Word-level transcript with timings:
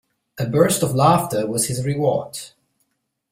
A 0.39 0.47
burst 0.47 0.81
of 0.81 0.95
laughter 0.95 1.45
was 1.45 1.67
his 1.67 1.85
reward. 1.85 2.35